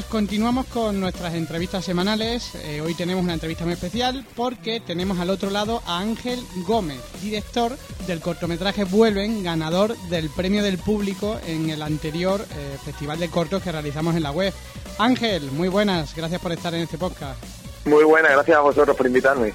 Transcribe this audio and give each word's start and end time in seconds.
pues 0.00 0.10
continuamos 0.10 0.64
con 0.66 0.98
nuestras 0.98 1.34
entrevistas 1.34 1.84
semanales. 1.84 2.54
Eh, 2.54 2.80
hoy 2.80 2.94
tenemos 2.94 3.22
una 3.22 3.34
entrevista 3.34 3.64
muy 3.64 3.74
especial 3.74 4.24
porque 4.34 4.80
tenemos 4.80 5.18
al 5.18 5.28
otro 5.28 5.50
lado 5.50 5.82
a 5.84 5.98
Ángel 5.98 6.40
Gómez, 6.66 7.00
director 7.20 7.76
del 8.06 8.20
cortometraje 8.20 8.84
Vuelven, 8.84 9.42
ganador 9.42 9.94
del 10.08 10.30
premio 10.30 10.62
del 10.62 10.78
público 10.78 11.38
en 11.46 11.68
el 11.68 11.82
anterior 11.82 12.40
eh, 12.40 12.78
festival 12.82 13.18
de 13.18 13.28
cortos 13.28 13.62
que 13.62 13.72
realizamos 13.72 14.16
en 14.16 14.22
la 14.22 14.30
web. 14.30 14.54
Ángel, 14.98 15.50
muy 15.52 15.68
buenas, 15.68 16.14
gracias 16.16 16.40
por 16.40 16.52
estar 16.52 16.72
en 16.72 16.80
este 16.80 16.96
podcast. 16.96 17.38
Muy 17.84 18.04
buenas, 18.04 18.32
gracias 18.32 18.56
a 18.56 18.60
vosotros 18.60 18.96
por 18.96 19.06
invitarme. 19.06 19.52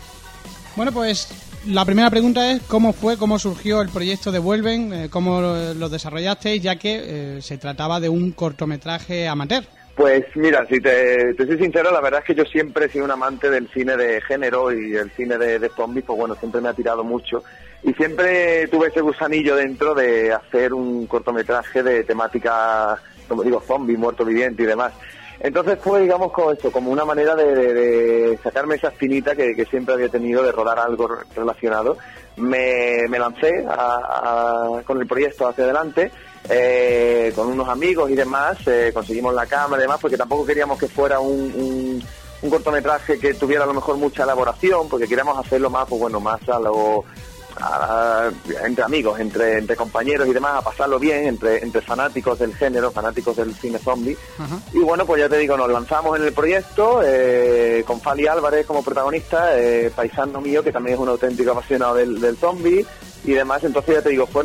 Bueno, 0.76 0.92
pues 0.92 1.28
la 1.66 1.86
primera 1.86 2.12
pregunta 2.12 2.52
es 2.52 2.62
cómo 2.68 2.94
fue, 2.94 3.18
cómo 3.18 3.40
surgió 3.40 3.82
el 3.82 3.90
proyecto 3.90 4.32
de 4.32 4.38
Vuelven, 4.38 4.94
eh, 4.94 5.10
cómo 5.10 5.42
lo 5.42 5.90
desarrollasteis, 5.90 6.62
ya 6.62 6.76
que 6.76 7.40
se 7.42 7.58
trataba 7.58 8.00
de 8.00 8.10
un 8.10 8.32
cortometraje 8.32 9.28
amateur. 9.28 9.66
Pues 9.96 10.26
mira, 10.36 10.66
si 10.66 10.82
te, 10.82 11.34
soy 11.38 11.58
sincero, 11.58 11.90
la 11.90 12.02
verdad 12.02 12.20
es 12.20 12.26
que 12.26 12.36
yo 12.36 12.44
siempre 12.44 12.86
he 12.86 12.90
sido 12.90 13.06
un 13.06 13.12
amante 13.12 13.50
del 13.50 13.70
cine 13.70 13.96
de 13.96 14.20
género 14.22 14.74
y 14.74 14.94
el 14.94 15.10
cine 15.12 15.38
de, 15.38 15.70
zombies, 15.70 16.06
pues 16.06 16.20
bueno, 16.20 16.36
siempre 16.36 16.60
me 16.60 16.68
ha 16.68 16.74
tirado 16.74 17.02
mucho. 17.04 17.44
Y 17.82 17.94
siempre 17.94 18.68
tuve 18.68 18.88
ese 18.88 19.00
gusanillo 19.00 19.56
dentro 19.56 19.94
de 19.94 20.34
hacer 20.34 20.74
un 20.74 21.08
cortometraje 21.08 21.82
de 21.82 22.04
temática, 22.04 23.00
como 23.30 23.44
digo, 23.44 23.62
zombie, 23.62 23.96
muerto 23.96 24.26
viviente 24.26 24.64
y 24.64 24.66
demás. 24.66 24.92
Entonces 25.40 25.80
fue, 25.80 26.02
digamos, 26.02 26.34
como 26.34 26.52
esto, 26.52 26.72
como 26.72 26.92
una 26.92 27.06
manera 27.06 27.34
de, 27.34 28.38
sacarme 28.44 28.76
esa 28.76 28.90
espinita 28.90 29.34
que, 29.34 29.66
siempre 29.70 29.94
había 29.94 30.10
tenido 30.10 30.44
de 30.44 30.52
rodar 30.52 30.78
algo 30.78 31.08
relacionado. 31.34 31.98
Me, 32.36 33.08
lancé 33.08 33.66
con 34.84 35.00
el 35.00 35.08
proyecto 35.08 35.48
hacia 35.48 35.64
adelante 35.64 36.12
eh, 36.50 37.32
con 37.36 37.48
unos 37.48 37.68
amigos 37.70 38.10
y 38.12 38.16
demás, 38.16 38.58
eh, 38.68 38.92
conseguimos 38.94 39.34
la 39.34 39.46
cámara 39.46 39.82
y 39.82 39.86
demás, 39.86 40.00
porque 40.00 40.18
tampoco 40.18 40.46
queríamos 40.46 40.80
que 40.80 40.88
fuera 40.88 41.20
un, 41.20 42.04
un, 42.42 42.50
cortometraje 42.50 43.18
que 43.18 43.34
tuviera 43.34 43.64
a 43.64 43.68
lo 43.68 43.74
mejor 43.74 43.98
mucha 43.98 44.24
elaboración, 44.24 44.88
porque 44.88 45.08
queríamos 45.08 45.44
hacerlo 45.44 45.72
más, 45.72 45.88
pues 45.88 46.00
bueno, 46.00 46.20
más 46.20 46.48
a 46.48 46.60
lo 46.60 47.04
entre 48.64 48.84
amigos, 48.84 49.20
entre, 49.20 49.58
entre 49.58 49.76
compañeros 49.76 50.28
y 50.28 50.34
demás, 50.34 50.56
a 50.56 50.62
pasarlo 50.62 51.00
bien, 51.00 51.26
entre, 51.28 51.64
entre 51.64 51.82
fanáticos 51.82 52.38
del 52.40 52.54
género, 52.54 52.92
fanáticos 52.92 53.36
del 53.36 53.54
cine 53.56 53.80
zombie. 53.80 54.18
Y 54.74 54.80
bueno, 54.80 55.06
pues 55.06 55.22
ya 55.22 55.30
te 55.30 55.38
digo, 55.38 55.56
nos 55.56 55.70
lanzamos 55.70 56.18
en 56.20 56.26
el 56.26 56.34
proyecto 56.34 57.02
eh, 57.04 57.84
con 57.88 58.02
Fali 58.02 58.28
Álvarez 58.28 58.66
como 58.66 58.84
protagonista, 58.84 59.58
eh, 59.58 59.92
paisano 59.96 60.42
mío 60.42 60.64
que 60.64 60.72
también 60.72 60.96
es 60.96 61.00
un 61.00 61.10
auténtico 61.10 61.52
apasionado 61.52 61.96
del, 61.96 62.20
del 62.20 62.38
zombie 62.38 62.86
y 63.26 63.34
demás. 63.34 63.64
Entonces 63.64 63.96
ya 63.96 64.02
te 64.02 64.10
digo, 64.10 64.28
fue, 64.28 64.44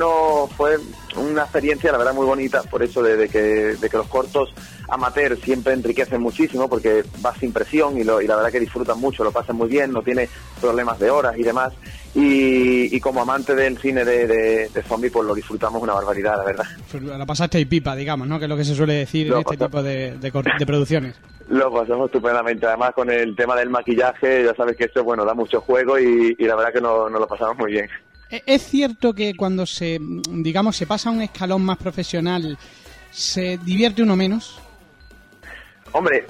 fue 0.56 0.78
una 1.17 1.42
experiencia, 1.42 1.92
la 1.92 1.98
verdad, 1.98 2.14
muy 2.14 2.27
bonita, 2.27 2.62
por 2.62 2.83
eso 2.83 3.03
de, 3.03 3.28
que, 3.28 3.39
de 3.39 3.91
que 3.91 3.97
los 3.97 4.06
cortos 4.06 4.55
amateur 4.89 5.39
siempre 5.39 5.73
enriquecen 5.73 6.20
muchísimo, 6.20 6.69
porque 6.69 7.05
vas 7.20 7.39
sin 7.39 7.53
presión 7.53 7.97
y, 7.98 8.05
lo, 8.05 8.20
y 8.20 8.27
la 8.27 8.36
verdad 8.36 8.51
que 8.51 8.61
disfrutan 8.61 8.98
mucho, 8.98 9.25
lo 9.25 9.33
pasan 9.33 9.56
muy 9.56 9.69
bien, 9.69 9.92
no 9.92 10.03
tiene 10.03 10.28
problemas 10.61 10.98
de 10.98 11.11
horas 11.11 11.36
y 11.39 11.42
demás. 11.42 11.73
Y, 12.12 12.98
como 13.01 13.23
amante 13.23 13.55
del 13.55 13.78
cine 13.78 14.05
de, 14.05 14.27
de, 14.27 14.83
zombie, 14.83 15.11
pues 15.11 15.27
lo 15.27 15.34
disfrutamos 15.34 15.81
una 15.81 15.95
barbaridad, 15.95 16.36
la 16.39 16.45
verdad. 16.45 16.64
Pues 16.91 17.03
la 17.05 17.25
pasaste 17.25 17.61
y 17.61 17.64
pipa, 17.67 17.95
digamos, 17.95 18.27
¿no? 18.27 18.39
Que 18.39 18.47
es 18.47 18.48
lo 18.48 18.56
que 18.56 18.64
se 18.64 18.75
suele 18.75 18.95
decir 18.95 19.28
en 19.28 19.39
este 19.39 19.56
tipo 19.56 19.83
de, 19.83 20.19
de, 20.19 20.67
producciones. 20.67 21.14
Lo 21.48 21.73
pasamos 21.73 22.06
estupendamente. 22.06 22.67
Además, 22.67 22.95
con 22.95 23.11
el 23.11 23.36
tema 23.36 23.55
del 23.55 23.70
maquillaje, 23.70 24.45
ya 24.45 24.55
sabes 24.55 24.77
que 24.77 24.84
esto, 24.84 25.05
bueno, 25.05 25.25
da 25.25 25.34
mucho 25.34 25.61
juego 25.61 25.98
y, 25.98 26.34
la 26.39 26.56
verdad 26.56 26.73
que 26.73 26.81
nos 26.81 27.11
no 27.11 27.19
lo 27.20 27.28
pasamos 27.28 27.56
muy 27.58 27.73
bien. 27.73 27.89
E, 28.31 28.42
¿Es 28.47 28.62
cierto 28.62 29.12
que 29.12 29.34
cuando 29.34 29.67
se, 29.67 29.98
digamos, 30.00 30.77
se 30.77 30.86
pasa 30.86 31.09
a 31.09 31.12
un 31.12 31.23
escalón 31.23 31.62
más 31.62 31.78
profesional, 31.78 32.57
se 33.11 33.58
divierte 33.58 34.02
uno 34.02 34.17
menos? 34.17 34.61
Hombre, 35.92 36.24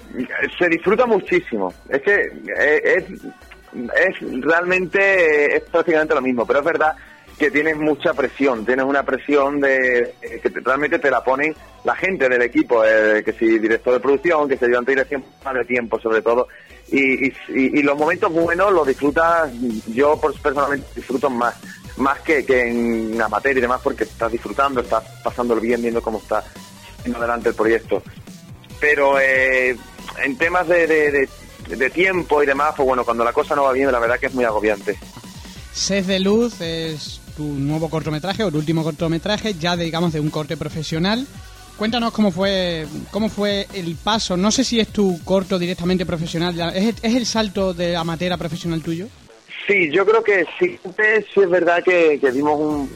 se 0.59 0.69
disfruta 0.69 1.07
muchísimo. 1.07 1.73
Es 1.89 2.01
que 2.03 2.15
eh, 2.59 2.83
es, 2.97 3.05
es 3.13 4.43
realmente 4.43 5.57
es 5.57 5.63
prácticamente 5.65 6.15
lo 6.15 6.23
mismo, 6.23 6.47
pero 6.47 6.61
es 6.61 6.65
verdad 6.65 6.97
que 7.39 7.51
tienes 7.51 7.77
mucha 7.77 8.13
presión, 8.13 8.67
tienes 8.67 8.85
una 8.85 9.03
presión 9.03 9.61
de 9.61 10.15
que 10.21 10.49
realmente 10.63 10.99
te 10.99 11.11
la 11.11 11.25
ponen 11.25 11.55
la 11.85 11.95
gente 11.97 12.29
del 12.29 12.43
equipo, 12.43 12.85
eh, 12.85 13.23
que 13.25 13.33
si 13.33 13.59
director 13.59 13.95
de 13.95 14.01
producción, 14.01 14.47
que 14.47 14.59
si 14.59 14.67
ayudante 14.67 14.91
de 14.91 14.97
dirección, 14.97 15.25
de 15.55 15.65
tiempo 15.65 15.99
sobre 15.99 16.21
todo, 16.21 16.49
y, 16.93 17.33
y, 17.49 17.83
los 17.83 17.97
momentos 17.97 18.31
buenos 18.33 18.73
los 18.73 18.87
disfrutas, 18.87 19.51
yo 19.87 20.21
personalmente 20.21 20.87
disfruto 20.95 21.31
más, 21.31 21.59
más 22.01 22.21
que, 22.21 22.45
que 22.45 22.69
en 22.69 23.21
amateur 23.21 23.57
y 23.57 23.61
demás, 23.61 23.81
porque 23.83 24.05
estás 24.05 24.33
disfrutando, 24.33 24.81
estás 24.81 25.05
pasándolo 25.23 25.61
bien, 25.61 25.81
viendo 25.83 26.03
cómo 26.03 26.19
está 26.19 26.45
en 27.05 27.15
adelante 27.15 27.51
el 27.51 27.55
proyecto. 27.55 28.03
Pero 28.81 29.21
eh, 29.21 29.77
en 30.25 30.37
temas 30.37 30.67
de, 30.69 31.29
tiempo 31.93 32.43
y 32.43 32.47
demás, 32.47 32.75
pues 32.77 32.87
bueno, 32.87 33.05
cuando 33.05 33.25
la 33.25 33.33
cosa 33.33 33.55
no 33.55 33.65
va 33.65 33.73
bien, 33.73 33.93
la 33.93 33.99
verdad 33.99 34.19
que 34.19 34.27
es 34.27 34.35
muy 34.35 34.45
agobiante. 34.45 34.99
Sed 35.73 36.05
de 36.07 36.19
Luz 36.21 36.61
es 36.61 37.21
tu 37.37 37.45
nuevo 37.45 37.89
cortometraje 37.89 38.43
o 38.43 38.49
el 38.49 38.57
último 38.57 38.83
cortometraje, 38.83 39.55
ya 39.55 39.77
digamos 39.77 40.13
de 40.13 40.21
un 40.21 40.31
corte 40.31 40.57
profesional. 40.57 41.27
Cuéntanos 41.77 42.13
cómo 42.13 42.31
fue 42.31 42.87
cómo 43.11 43.29
fue 43.29 43.67
el 43.73 43.97
paso. 43.97 44.37
No 44.37 44.51
sé 44.51 44.65
si 44.65 44.81
es 44.81 44.89
tu 44.89 45.23
corto 45.25 45.59
directamente 45.59 46.05
profesional. 46.05 46.59
¿Es, 46.75 46.97
es 47.01 47.15
el 47.15 47.25
salto 47.25 47.73
de 47.73 47.97
amateur 47.97 48.33
a 48.33 48.37
profesional 48.37 48.83
tuyo? 48.83 49.09
Sí, 49.71 49.89
yo 49.93 50.05
creo 50.05 50.25
que 50.25 50.45
sí, 50.59 50.81
sí 51.33 51.41
es 51.41 51.49
verdad 51.49 51.81
que, 51.85 52.19
dimos 52.33 52.59
un, 52.59 52.91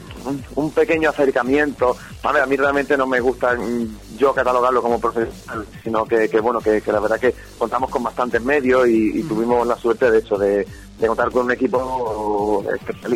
un, 0.56 0.70
pequeño 0.72 1.10
acercamiento. 1.10 1.96
A 2.24 2.32
ver, 2.32 2.42
a 2.42 2.46
mí 2.46 2.56
realmente 2.56 2.96
no 2.96 3.06
me 3.06 3.20
gusta 3.20 3.54
mm, 3.54 4.16
yo 4.16 4.34
catalogarlo 4.34 4.82
como 4.82 4.98
profesional, 5.00 5.64
sino 5.84 6.04
que, 6.04 6.26
bueno, 6.40 6.60
que, 6.60 6.82
la 6.84 6.98
verdad 6.98 7.20
que 7.20 7.32
contamos 7.58 7.90
con 7.90 8.02
bastantes 8.02 8.42
medios 8.42 8.88
y, 8.88 9.22
tuvimos 9.22 9.64
la 9.68 9.76
suerte, 9.76 10.10
de 10.10 10.18
hecho, 10.18 10.36
de, 10.36 10.66
contar 11.06 11.30
con 11.30 11.44
un 11.44 11.52
equipo 11.52 12.64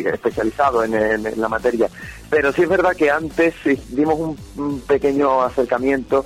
especializado 0.05 0.85
en, 0.85 1.41
la 1.41 1.49
materia. 1.49 1.89
Pero 2.29 2.53
sí 2.53 2.61
es 2.61 2.69
verdad 2.69 2.95
que 2.95 3.11
antes 3.11 3.55
dimos 3.89 4.37
un 4.55 4.79
pequeño 4.87 5.41
acercamiento 5.41 6.23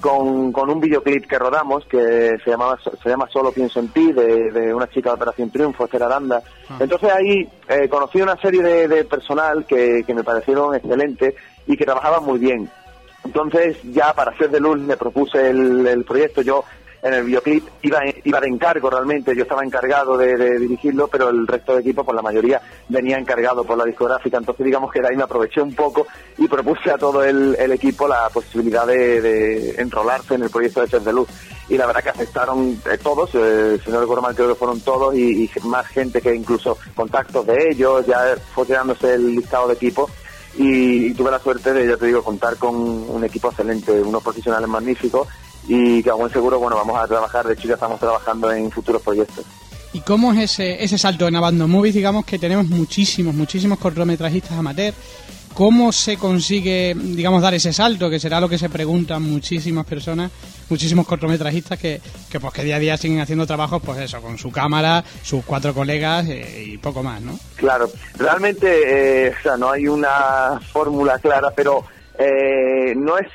con, 0.00 0.52
con 0.52 0.70
un 0.70 0.80
videoclip 0.80 1.26
que 1.26 1.38
rodamos 1.38 1.84
que 1.86 2.36
se 2.42 2.50
llamaba 2.50 2.78
se 2.80 3.08
llama 3.08 3.28
Solo 3.32 3.52
pienso 3.52 3.80
en 3.80 3.88
ti 3.88 4.12
de, 4.12 4.74
una 4.74 4.88
chica 4.88 5.10
de 5.10 5.16
Operación 5.16 5.50
Triunfo, 5.50 5.84
Esther 5.84 6.02
Aranda. 6.02 6.42
Ah. 6.68 6.78
Entonces 6.80 7.10
ahí 7.10 7.48
eh, 7.68 7.88
conocí 7.88 8.20
una 8.20 8.36
serie 8.36 8.62
de, 8.62 9.04
personal 9.04 9.64
que, 9.66 10.04
que 10.06 10.14
me 10.14 10.24
parecieron 10.24 10.74
excelentes 10.74 11.34
y 11.66 11.76
que 11.76 11.84
trabajaban 11.84 12.24
muy 12.24 12.38
bien. 12.38 12.70
Entonces 13.24 13.78
ya 13.82 14.12
para 14.12 14.32
hacer 14.32 14.50
de 14.50 14.60
luz 14.60 14.78
me 14.78 14.96
propuse 14.96 15.48
el, 15.50 15.86
el 15.86 16.04
proyecto. 16.04 16.42
Yo 16.42 16.64
en 17.04 17.12
el 17.12 17.24
videoclip 17.24 17.68
iba, 17.82 18.00
iba 18.24 18.40
de 18.40 18.48
encargo 18.48 18.88
realmente, 18.88 19.36
yo 19.36 19.42
estaba 19.42 19.62
encargado 19.62 20.16
de, 20.16 20.58
dirigirlo, 20.58 21.06
pero 21.06 21.28
el 21.28 21.46
resto 21.46 21.72
del 21.72 21.82
equipo, 21.82 22.02
por 22.02 22.14
la 22.14 22.22
mayoría, 22.22 22.62
venía 22.88 23.18
encargado 23.18 23.62
por 23.62 23.76
la 23.76 23.84
discográfica, 23.84 24.38
entonces 24.38 24.64
digamos 24.64 24.90
que 24.90 25.02
de 25.02 25.08
ahí 25.08 25.16
me 25.16 25.24
aproveché 25.24 25.60
un 25.60 25.74
poco 25.74 26.06
y 26.38 26.48
propuse 26.48 26.90
a 26.90 26.96
todo 26.96 27.22
el, 27.22 27.54
equipo 27.72 28.08
la 28.08 28.30
posibilidad 28.30 28.86
de, 28.86 29.74
enrolarse 29.76 30.34
en 30.34 30.44
el 30.44 30.50
proyecto 30.50 30.80
de 30.80 30.86
Ser 30.86 31.02
de 31.02 31.12
Luz. 31.12 31.28
Y 31.68 31.76
la 31.76 31.86
verdad 31.86 32.02
que 32.02 32.10
aceptaron 32.10 32.80
eh, 32.90 32.98
todos, 33.02 33.30
eh, 33.34 33.78
si 33.84 33.90
no 33.90 34.00
recuerdo 34.00 34.22
mal 34.22 34.34
creo 34.34 34.48
que 34.48 34.54
fueron 34.54 34.80
todos 34.80 35.14
y, 35.14 35.50
más 35.64 35.86
gente 35.88 36.22
que 36.22 36.34
incluso 36.34 36.78
contactos 36.94 37.46
de 37.46 37.70
ellos, 37.70 38.06
ya 38.06 38.34
fue 38.54 38.66
quedándose 38.66 39.14
el 39.14 39.34
listado 39.34 39.68
de 39.68 39.74
equipo 39.74 40.08
y, 40.56 41.12
tuve 41.14 41.30
la 41.30 41.38
suerte 41.38 41.72
de, 41.74 41.86
ya 41.86 41.96
te 41.98 42.06
digo, 42.06 42.22
contar 42.22 42.56
con 42.56 42.74
un 42.74 43.24
equipo 43.24 43.48
excelente, 43.48 43.92
unos 44.00 44.22
profesionales 44.22 44.68
magníficos 44.68 45.28
y 45.66 46.02
que 46.02 46.10
a 46.10 46.14
buen 46.14 46.32
seguro, 46.32 46.58
bueno, 46.58 46.76
vamos 46.76 46.98
a 46.98 47.06
trabajar, 47.06 47.46
de 47.46 47.54
hecho 47.54 47.68
ya 47.68 47.74
estamos 47.74 47.98
trabajando 47.98 48.52
en 48.52 48.70
futuros 48.70 49.02
proyectos. 49.02 49.44
¿Y 49.92 50.00
cómo 50.00 50.32
es 50.32 50.40
ese, 50.40 50.82
ese 50.82 50.98
salto 50.98 51.28
en 51.28 51.36
Abandon 51.36 51.70
Movies? 51.70 51.94
Digamos 51.94 52.24
que 52.24 52.38
tenemos 52.38 52.66
muchísimos, 52.66 53.32
muchísimos 53.34 53.78
cortometrajistas 53.78 54.58
amateur. 54.58 54.92
¿Cómo 55.54 55.92
se 55.92 56.16
consigue, 56.16 56.96
digamos, 56.96 57.40
dar 57.40 57.54
ese 57.54 57.72
salto? 57.72 58.10
Que 58.10 58.18
será 58.18 58.40
lo 58.40 58.48
que 58.48 58.58
se 58.58 58.68
preguntan 58.68 59.22
muchísimas 59.22 59.86
personas, 59.86 60.32
muchísimos 60.68 61.06
cortometrajistas 61.06 61.78
que, 61.78 62.00
que 62.28 62.40
pues 62.40 62.52
que 62.52 62.64
día 62.64 62.74
a 62.74 62.78
día 62.80 62.96
siguen 62.96 63.20
haciendo 63.20 63.46
trabajos, 63.46 63.80
pues 63.86 64.00
eso, 64.00 64.20
con 64.20 64.36
su 64.36 64.50
cámara, 64.50 65.04
sus 65.22 65.44
cuatro 65.44 65.72
colegas 65.72 66.26
eh, 66.28 66.64
y 66.66 66.78
poco 66.78 67.04
más, 67.04 67.22
¿no? 67.22 67.38
Claro, 67.54 67.88
realmente, 68.18 69.28
eh, 69.28 69.32
o 69.38 69.42
sea, 69.44 69.56
no 69.56 69.70
hay 69.70 69.86
una 69.86 70.60
fórmula 70.72 71.20
clara, 71.20 71.52
pero 71.54 71.84
eh, 72.18 72.92
no 72.96 73.16
es 73.16 73.28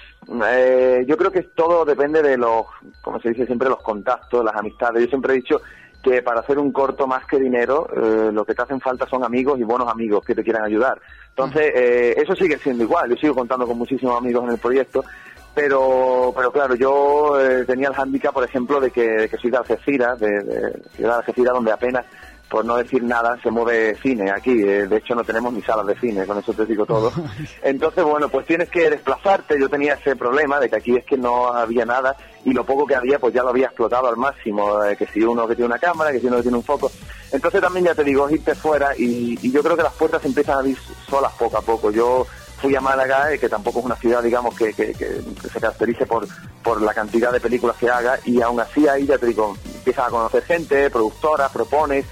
eh, 0.48 1.06
yo 1.08 1.18
creo 1.18 1.32
que 1.32 1.44
todo 1.44 1.86
depende 1.86 2.22
de 2.22 2.38
los, 2.38 2.66
como 3.02 3.20
se 3.20 3.30
dice 3.30 3.46
siempre, 3.46 3.70
los 3.70 3.82
contactos, 3.82 4.44
las 4.44 4.56
amistades. 4.56 5.04
Yo 5.04 5.10
siempre 5.10 5.34
he 5.34 5.38
dicho 5.38 5.62
que 6.04 6.22
para 6.22 6.42
hacer 6.42 6.60
un 6.60 6.72
corto 6.72 7.08
más 7.08 7.26
que 7.26 7.40
dinero, 7.40 7.90
eh, 7.96 8.32
lo 8.32 8.46
que 8.46 8.54
te 8.54 8.62
hacen 8.62 8.80
falta 8.80 9.08
son 9.08 9.24
amigos 9.24 9.60
y 9.60 9.64
buenos 9.64 9.88
amigos 9.90 10.24
que 10.24 10.36
te 10.36 10.44
quieran 10.44 10.64
ayudar. 10.64 11.00
Entonces, 11.30 11.72
eh, 11.76 12.14
eso 12.18 12.36
sigue 12.36 12.58
siendo 12.58 12.84
igual. 12.84 13.10
Yo 13.10 13.16
sigo 13.16 13.36
contando 13.36 13.66
con 13.66 13.78
muchísimos 13.78 14.18
amigos 14.18 14.44
en 14.46 14.52
el 14.52 14.60
proyecto, 14.60 15.04
pero 15.54 16.32
pero 16.36 16.52
claro, 16.52 16.76
yo 16.76 17.34
tenía 17.66 17.90
el 17.90 17.96
hándicap, 17.96 18.34
por 18.34 18.44
ejemplo, 18.44 18.80
de 18.80 18.92
que, 18.92 19.30
soy 19.42 19.50
de 19.50 19.58
Algeciras, 19.58 20.20
de, 20.20 20.30
de 20.30 20.84
ciudad 20.96 21.14
de 21.14 21.18
Algeciras, 21.18 21.54
donde 21.54 21.72
apenas 21.72 22.06
por 22.50 22.66
no 22.66 22.76
decir 22.76 23.04
nada, 23.04 23.38
se 23.42 23.52
mueve 23.52 23.96
cine 24.02 24.32
aquí. 24.32 24.52
Eh, 24.52 24.88
de 24.88 24.98
hecho, 24.98 25.16
no 25.16 25.24
tenemos 25.24 25.54
ni 25.54 25.62
salas 25.62 25.86
de 25.86 26.00
cine, 26.00 26.26
con 26.26 26.38
eso 26.38 26.54
te 26.54 26.66
digo 26.66 26.86
todo. 26.86 27.12
Entonces, 27.62 28.04
bueno, 28.04 28.30
pues 28.30 28.46
tienes 28.48 28.70
que 28.70 28.90
desplazarte. 28.90 29.60
Yo 29.60 29.70
tenía 29.70 29.94
ese 29.94 30.16
problema 30.16 30.60
de 30.60 30.70
que 30.70 30.78
aquí 30.78 30.96
es 30.96 31.06
que 31.06 31.18
no 31.18 31.48
había 31.48 31.86
nada 31.86 32.16
y 32.44 32.54
lo 32.54 32.66
poco 32.66 32.86
que 32.88 32.96
había, 32.96 33.20
pues 33.20 33.34
ya 33.34 33.44
lo 33.44 33.50
había 33.50 33.68
explotado 33.68 34.08
al 34.08 34.18
máximo. 34.18 34.84
Eh, 34.84 34.98
que 34.98 35.06
si 35.08 35.22
uno 35.22 35.48
que 35.48 35.56
tiene 35.56 35.68
una 35.68 35.80
cámara, 35.80 36.12
que 36.12 36.20
si 36.20 36.28
uno 36.28 36.38
que 36.38 36.44
tiene 36.44 36.58
un 36.58 36.64
foco. 36.64 36.92
Entonces, 37.32 37.62
también 37.62 37.86
ya 37.86 37.96
te 37.96 38.04
digo, 38.04 38.30
irte 38.30 38.56
fuera 38.56 38.96
y, 38.98 39.38
y 39.42 39.52
yo 39.52 39.62
creo 39.62 39.78
que 39.78 39.84
las 39.84 39.94
puertas 39.94 40.26
empiezan 40.26 40.56
a 40.56 40.60
abrir 40.60 40.78
solas 41.08 41.34
poco 41.34 41.58
a 41.58 41.62
poco. 41.62 41.92
Yo 41.92 42.26
fui 42.60 42.76
a 42.76 42.82
Málaga, 42.82 43.32
eh, 43.32 43.40
que 43.40 43.48
tampoco 43.48 43.80
es 43.80 43.86
una 43.86 43.96
ciudad, 43.96 44.22
digamos, 44.22 44.56
que, 44.56 44.74
que, 44.74 44.94
que, 44.94 45.22
se 45.52 45.60
caracterice 45.60 46.06
por, 46.06 46.28
por 46.62 46.82
la 46.82 46.94
cantidad 46.94 47.32
de 47.32 47.40
películas 47.40 47.78
que 47.78 47.90
haga, 47.90 48.20
y 48.26 48.42
aún 48.42 48.60
así 48.60 48.88
ahí, 48.88 49.06
ya 49.06 49.18
te 49.18 49.28
digo, 49.28 49.56
empiezas 49.76 50.08
a 50.08 50.10
conocer 50.10 50.44
gente, 50.44 50.90
productoras, 50.90 51.52
propones, 51.52 52.06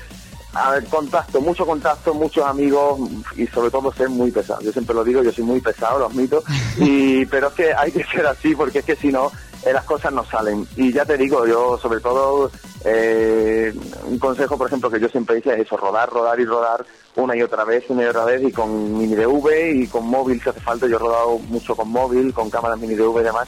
a 0.58 0.72
ver, 0.72 0.86
contacto, 0.86 1.40
mucho 1.40 1.66
contacto, 1.66 2.14
muchos 2.14 2.46
amigos 2.46 3.00
y 3.36 3.46
sobre 3.48 3.70
todo 3.70 3.94
ser 3.94 4.10
muy 4.10 4.32
pesado. 4.32 4.62
Yo 4.62 4.72
siempre 4.72 4.96
lo 4.96 5.04
digo, 5.04 5.22
yo 5.22 5.32
soy 5.32 5.44
muy 5.44 5.62
pesado, 5.62 6.00
lo 6.00 6.06
admito, 6.08 6.44
y, 6.78 7.26
pero 7.28 7.48
es 7.48 7.54
que 7.54 7.74
hay 7.74 7.92
que 7.92 8.04
ser 8.04 8.26
así 8.26 8.56
porque 8.56 8.80
es 8.80 8.86
que 8.86 8.96
si 8.96 9.10
no, 9.10 9.32
eh, 9.66 9.74
las 9.74 9.84
cosas 9.86 10.14
no 10.14 10.24
salen. 10.26 10.68
Y 10.76 10.92
ya 10.92 11.06
te 11.06 11.18
digo, 11.18 11.46
yo 11.46 11.78
sobre 11.78 12.00
todo, 12.00 12.52
eh, 12.86 13.74
un 14.06 14.20
consejo, 14.20 14.58
por 14.58 14.68
ejemplo, 14.68 14.90
que 14.90 15.00
yo 15.00 15.10
siempre 15.10 15.38
hice 15.40 15.54
es 15.54 15.62
eso, 15.62 15.78
rodar, 15.78 16.10
rodar 16.10 16.40
y 16.40 16.46
rodar 16.46 16.86
una 17.16 17.36
y 17.36 17.42
otra 17.42 17.64
vez, 17.64 17.84
una 17.90 18.04
y 18.04 18.06
otra 18.06 18.26
vez, 18.26 18.42
y 18.44 18.52
con 18.52 18.98
mini 18.98 19.16
DV 19.16 19.84
y 19.84 19.88
con 19.88 20.08
móvil 20.08 20.42
si 20.42 20.50
hace 20.50 20.62
falta. 20.62 20.88
Yo 20.88 20.96
he 20.96 21.00
rodado 21.00 21.40
mucho 21.40 21.76
con 21.76 21.90
móvil, 21.90 22.34
con 22.34 22.50
cámaras 22.50 22.80
mini 22.80 22.96
DV 22.96 23.22
y 23.22 23.24
demás. 23.24 23.48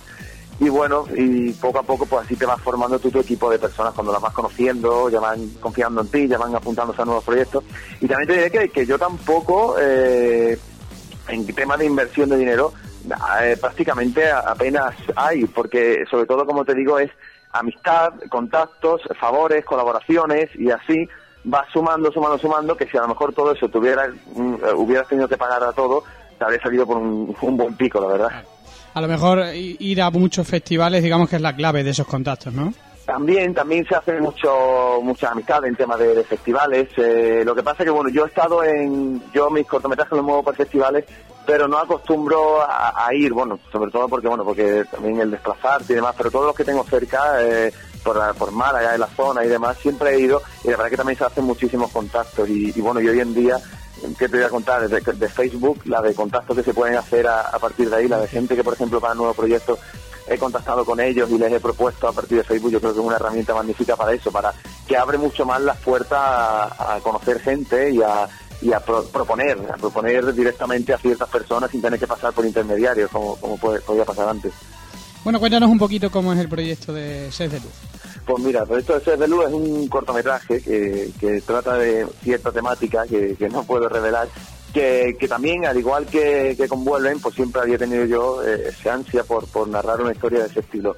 Y 0.59 0.67
bueno, 0.67 1.05
y 1.15 1.53
poco 1.53 1.79
a 1.79 1.83
poco 1.83 2.05
pues 2.05 2.25
así 2.25 2.35
te 2.35 2.45
vas 2.45 2.59
formando 2.61 2.99
tu 2.99 3.07
equipo 3.17 3.49
de 3.49 3.57
personas 3.57 3.93
cuando 3.93 4.11
las 4.11 4.21
vas 4.21 4.33
conociendo, 4.33 5.09
ya 5.09 5.21
van 5.21 5.47
confiando 5.61 6.01
en 6.01 6.07
ti, 6.09 6.27
ya 6.27 6.37
van 6.37 6.53
apuntándose 6.53 7.01
a 7.01 7.05
nuevos 7.05 7.23
proyectos. 7.23 7.63
Y 8.01 8.07
también 8.07 8.27
te 8.27 8.33
diré 8.33 8.51
que, 8.51 8.69
que 8.69 8.85
yo 8.85 8.99
tampoco, 8.99 9.77
eh, 9.79 10.59
en 11.29 11.45
tema 11.55 11.77
de 11.77 11.85
inversión 11.85 12.29
de 12.29 12.37
dinero, 12.37 12.73
eh, 13.41 13.55
prácticamente 13.59 14.29
apenas 14.29 14.95
hay, 15.15 15.45
porque 15.45 16.03
sobre 16.11 16.25
todo, 16.25 16.45
como 16.45 16.65
te 16.65 16.75
digo, 16.75 16.99
es 16.99 17.09
amistad, 17.53 18.13
contactos, 18.27 19.01
favores, 19.17 19.63
colaboraciones 19.63 20.49
y 20.55 20.71
así 20.71 21.07
vas 21.45 21.67
sumando, 21.71 22.11
sumando, 22.11 22.37
sumando, 22.37 22.75
que 22.75 22.85
si 22.85 22.97
a 22.97 23.01
lo 23.01 23.07
mejor 23.07 23.33
todo 23.33 23.53
eso 23.53 23.69
tuviera, 23.69 24.11
mm, 24.35 24.55
hubieras 24.75 25.07
tenido 25.07 25.29
que 25.29 25.37
pagar 25.37 25.63
a 25.63 25.71
todo, 25.71 26.03
te 26.37 26.43
habría 26.43 26.61
salido 26.61 26.85
por 26.85 26.97
un 26.97 27.57
buen 27.57 27.75
pico, 27.77 28.01
la 28.01 28.07
verdad 28.07 28.43
a 28.93 29.01
lo 29.01 29.07
mejor 29.07 29.43
ir 29.53 30.01
a 30.01 30.09
muchos 30.09 30.47
festivales, 30.47 31.03
digamos 31.03 31.29
que 31.29 31.35
es 31.37 31.41
la 31.41 31.55
clave 31.55 31.83
de 31.83 31.91
esos 31.91 32.07
contactos, 32.07 32.53
¿no? 32.53 32.73
También, 33.05 33.55
también 33.55 33.87
se 33.87 33.95
hace 33.95 34.19
mucho, 34.19 34.99
mucha 35.01 35.31
amistad 35.31 35.65
en 35.65 35.75
temas 35.75 35.97
de, 35.97 36.23
festivales. 36.23 36.89
Eh, 36.97 37.41
lo 37.43 37.55
que 37.55 37.63
pasa 37.63 37.81
es 37.81 37.85
que, 37.85 37.91
bueno, 37.91 38.11
yo 38.11 38.23
he 38.23 38.27
estado 38.27 38.63
en, 38.63 39.19
yo 39.33 39.49
mis 39.49 39.65
cortometrajes 39.65 40.13
los 40.13 40.23
muevo 40.23 40.43
por 40.43 40.55
festivales, 40.55 41.05
pero 41.43 41.67
no 41.67 41.79
acostumbro 41.79 42.61
a, 42.61 43.07
ir, 43.13 43.33
bueno, 43.33 43.59
sobre 43.71 43.89
todo 43.89 44.07
porque, 44.07 44.27
bueno, 44.27 44.45
porque 44.45 44.85
también 44.91 45.19
el 45.21 45.31
desplazarte 45.31 45.93
y 45.93 45.95
demás, 45.95 46.13
pero 46.15 46.29
todos 46.29 46.45
los 46.45 46.55
que 46.55 46.63
tengo 46.63 46.83
cerca, 46.83 47.43
eh, 47.43 47.73
por, 48.03 48.19
por 48.35 48.51
Málaga, 48.51 48.93
en 48.93 48.99
la 48.99 49.07
zona 49.07 49.43
y 49.43 49.47
demás, 49.47 49.77
siempre 49.77 50.13
he 50.13 50.19
ido 50.19 50.43
y 50.63 50.67
la 50.67 50.77
verdad 50.77 50.91
que 50.91 50.97
también 50.97 51.17
se 51.17 51.25
hacen 51.25 51.45
muchísimos 51.45 51.89
contactos 51.91 52.47
y 52.47 52.79
bueno, 52.79 53.01
y 53.01 53.09
hoy 53.09 53.19
en 53.19 53.33
día 53.33 53.59
¿Qué 54.17 54.29
te 54.29 54.37
voy 54.37 54.45
a 54.45 54.49
contar? 54.49 54.87
De, 54.87 54.99
de, 54.99 55.29
Facebook, 55.29 55.81
la 55.85 56.01
de 56.01 56.13
contactos 56.13 56.55
que 56.57 56.63
se 56.63 56.73
pueden 56.73 56.95
hacer 56.95 57.27
a, 57.27 57.57
partir 57.59 57.89
de 57.89 57.95
ahí, 57.95 58.07
la 58.07 58.19
de 58.19 58.27
gente 58.27 58.55
que, 58.55 58.63
por 58.63 58.73
ejemplo, 58.73 58.99
para 58.99 59.13
nuevos 59.13 59.35
proyectos 59.35 59.79
he 60.27 60.37
contactado 60.37 60.85
con 60.85 60.99
ellos 60.99 61.29
y 61.31 61.37
les 61.37 61.51
he 61.51 61.59
propuesto 61.59 62.07
a 62.07 62.13
partir 62.13 62.37
de 62.37 62.43
Facebook, 62.43 62.71
yo 62.71 62.79
creo 62.79 62.93
que 62.93 62.99
es 62.99 63.05
una 63.05 63.15
herramienta 63.15 63.53
magnífica 63.53 63.95
para 63.95 64.13
eso, 64.13 64.31
para 64.31 64.53
que 64.87 64.95
abre 64.95 65.17
mucho 65.17 65.43
más 65.45 65.59
las 65.61 65.77
puertas 65.77 66.19
a, 66.19 66.99
conocer 67.01 67.39
gente 67.39 67.91
y 67.91 68.01
a, 68.01 68.29
y 68.61 68.71
a 68.71 68.79
proponer, 68.79 69.57
a 69.73 69.77
proponer 69.77 70.33
directamente 70.33 70.93
a 70.93 70.97
ciertas 70.97 71.29
personas 71.29 71.71
sin 71.71 71.81
tener 71.81 71.99
que 71.99 72.07
pasar 72.07 72.31
por 72.31 72.45
intermediarios, 72.45 73.09
como, 73.09 73.35
como 73.37 73.57
podía 73.57 74.05
pasar 74.05 74.29
antes. 74.29 74.53
Bueno, 75.23 75.39
cuéntanos 75.39 75.69
un 75.69 75.79
poquito 75.79 76.11
cómo 76.11 76.31
es 76.31 76.39
el 76.39 76.47
proyecto 76.47 76.93
de 76.93 77.31
Sed 77.31 77.51
de 77.51 77.59
Luz. 77.59 77.73
Pues 78.29 78.43
mira, 78.43 78.63
proyecto 78.63 78.93
de 78.93 78.99
Sed 78.99 79.17
de 79.17 79.27
Luz 79.27 79.47
es 79.47 79.53
un 79.53 79.87
cortometraje 79.87 80.61
que, 80.61 81.41
trata 81.47 81.79
de 81.79 82.05
cierta 82.21 82.51
temática 82.51 83.07
que, 83.07 83.49
no 83.51 83.63
puedo 83.63 83.89
revelar, 83.89 84.27
que, 84.71 85.17
también, 85.27 85.65
al 85.65 85.75
igual 85.79 86.05
que, 86.05 86.53
que 86.55 86.67
con 86.67 86.85
Vuelven, 86.85 87.19
pues 87.19 87.33
siempre 87.33 87.63
había 87.63 87.79
tenido 87.79 88.05
yo 88.05 88.43
eh, 88.43 88.67
esa 88.67 88.93
ansia 88.93 89.23
por, 89.23 89.67
narrar 89.67 89.99
una 89.99 90.11
historia 90.11 90.41
de 90.41 90.45
ese 90.45 90.59
estilo. 90.59 90.95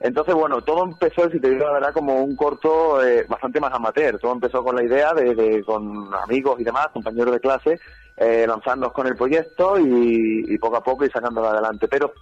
Entonces, 0.00 0.34
bueno, 0.34 0.62
todo 0.62 0.84
empezó, 0.84 1.28
si 1.28 1.38
te 1.38 1.50
digo 1.50 1.66
la 1.66 1.72
verdad, 1.72 1.92
como 1.92 2.22
un 2.22 2.34
corto 2.34 3.04
eh, 3.04 3.26
bastante 3.28 3.60
más 3.60 3.74
amateur. 3.74 4.18
Todo 4.18 4.32
empezó 4.32 4.64
con 4.64 4.74
la 4.74 4.82
idea 4.82 5.12
de, 5.12 5.62
con 5.66 6.08
amigos 6.14 6.60
y 6.60 6.64
demás, 6.64 6.88
compañeros 6.94 7.34
de 7.34 7.40
clase, 7.40 7.78
eh, 8.16 8.46
lanzarnos 8.48 8.94
con 8.94 9.06
el 9.06 9.16
proyecto 9.16 9.78
y, 9.78 10.46
y, 10.48 10.56
poco 10.56 10.78
a 10.78 10.82
poco 10.82 11.04
ir 11.04 11.12
sacándolo 11.12 11.50
adelante. 11.50 11.88
Pero 11.88 12.14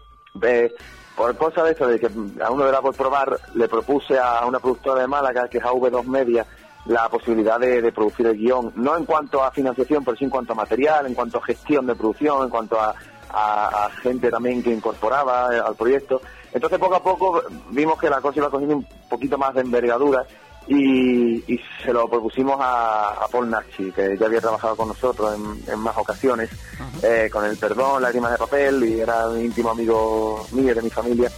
por 1.17 1.37
cosa 1.37 1.65
de 1.65 1.73
eso, 1.73 1.87
de 1.87 1.99
que 1.99 2.09
a 2.43 2.51
uno 2.51 2.69
era 2.69 2.81
por 2.81 2.95
probar, 2.95 3.39
le 3.55 3.69
propuse 3.69 4.19
a 4.19 4.47
una 4.47 4.61
productora 4.61 5.01
de 5.01 5.09
Málaga, 5.09 5.49
que 5.49 5.59
es 5.59 5.65
AV2 5.65 6.05
Media, 6.05 6.47
la 6.87 7.09
posibilidad 7.09 7.59
de, 7.59 7.93
producir 7.93 8.27
el 8.27 8.37
guion, 8.37 8.73
no 8.77 8.97
en 8.97 9.05
cuanto 9.05 9.43
a 9.43 9.51
financiación, 9.51 10.05
pero 10.05 10.17
sí 10.17 10.25
en 10.25 10.31
cuanto 10.31 10.53
a 10.53 10.57
material, 10.57 11.07
en 11.07 11.15
cuanto 11.15 11.39
a 11.39 11.43
gestión 11.43 11.87
de 11.87 11.95
producción, 11.95 12.45
en 12.45 12.51
cuanto 12.51 12.81
a, 12.81 12.95
a 13.31 13.91
gente 14.03 14.31
también 14.31 14.63
que 14.63 14.73
incorporaba 14.73 15.49
al 15.49 15.75
proyecto. 15.75 16.23
Entonces 16.53 16.79
poco 16.79 16.95
a 16.95 17.03
poco 17.03 17.43
vimos 17.71 17.99
que 17.99 18.09
la 18.09 18.21
cosa 18.21 18.39
iba 18.39 18.51
cogiendo 18.51 18.77
un 18.77 18.87
poquito 19.09 19.37
más 19.37 19.55
de 19.55 19.61
envergadura 19.61 20.25
y, 20.69 21.61
se 21.83 21.93
lo 21.93 22.09
propusimos 22.09 22.57
a, 22.61 23.27
Paul 23.31 23.49
Nachi, 23.51 23.91
que 23.93 24.17
ya 24.19 24.27
había 24.27 24.41
trabajado 24.41 24.77
con 24.77 24.89
nosotros 24.89 25.35
en, 25.67 25.79
más 25.79 25.97
ocasiones, 25.97 26.51
eh, 27.03 27.29
con 27.33 27.45
el 27.45 27.57
perdón, 27.57 28.03
lágrimas 28.03 28.33
de 28.33 28.39
papel, 28.39 28.85
y 28.85 29.01
era 29.01 29.29
un 29.29 29.41
íntimo 29.41 29.71
amigo 29.71 30.47
mío, 30.53 30.75
de 30.75 30.83
mi 30.83 30.91
familia. 30.91 31.31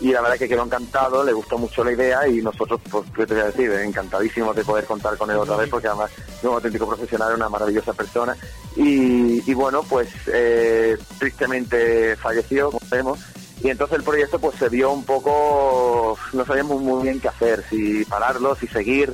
Y 0.00 0.12
la 0.12 0.20
verdad 0.20 0.38
que 0.38 0.48
quedó 0.48 0.62
encantado, 0.62 1.24
le 1.24 1.32
gustó 1.32 1.58
mucho 1.58 1.82
la 1.82 1.90
idea 1.90 2.26
y 2.28 2.40
nosotros, 2.40 2.80
pues, 2.88 3.04
¿qué 3.14 3.26
te 3.26 3.34
voy 3.34 3.42
a 3.42 3.46
decir? 3.46 3.70
Encantadísimos 3.72 4.54
de 4.54 4.64
poder 4.64 4.84
contar 4.84 5.16
con 5.18 5.28
él 5.28 5.36
otra 5.36 5.56
vez 5.56 5.68
porque 5.68 5.88
además 5.88 6.12
es 6.16 6.44
un 6.44 6.54
auténtico 6.54 6.86
profesional, 6.86 7.34
una 7.34 7.48
maravillosa 7.48 7.92
persona. 7.92 8.36
Y, 8.76 9.52
bueno, 9.54 9.82
pues 9.82 10.08
eh, 10.28 10.96
tristemente 11.18 12.14
falleció, 12.14 12.70
como 12.70 12.86
vemos, 12.88 13.18
y 13.62 13.70
entonces 13.70 13.98
el 13.98 14.04
proyecto 14.04 14.38
pues 14.38 14.56
se 14.56 14.68
vio 14.68 14.92
un 14.92 15.04
poco, 15.04 16.16
no 16.32 16.44
sabíamos 16.44 16.80
muy 16.80 17.02
bien 17.02 17.20
qué 17.20 17.28
hacer, 17.28 17.64
si 17.68 18.04
pararlo, 18.04 18.54
si 18.54 18.66
seguir. 18.68 19.12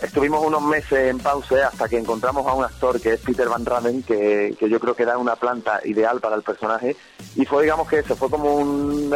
Estuvimos 0.00 0.44
unos 0.44 0.62
meses 0.62 1.10
en 1.10 1.18
pausa 1.18 1.68
hasta 1.68 1.88
que 1.88 1.98
encontramos 1.98 2.44
a 2.46 2.54
un 2.54 2.64
actor 2.64 3.00
que 3.00 3.12
es 3.12 3.20
Peter 3.20 3.48
Van 3.48 3.64
Raven, 3.64 4.02
que, 4.02 4.56
que 4.58 4.68
yo 4.68 4.80
creo 4.80 4.96
que 4.96 5.04
era 5.04 5.16
una 5.16 5.36
planta 5.36 5.80
ideal 5.84 6.20
para 6.20 6.34
el 6.34 6.42
personaje. 6.42 6.96
Y 7.36 7.44
fue, 7.44 7.62
digamos 7.62 7.88
que 7.88 8.00
eso, 8.00 8.16
fue 8.16 8.28
como 8.28 8.56
un 8.56 9.14